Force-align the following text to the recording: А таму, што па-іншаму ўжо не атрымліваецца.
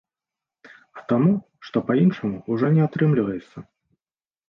А 0.99 1.03
таму, 1.11 1.35
што 1.69 1.85
па-іншаму 1.91 2.43
ўжо 2.55 2.75
не 2.81 2.85
атрымліваецца. 2.89 3.57